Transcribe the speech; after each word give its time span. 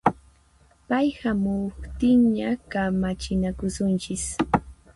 Pay 0.87 1.07
hamuqtinña 1.19 2.49
kamachinakusunchis 2.71 4.23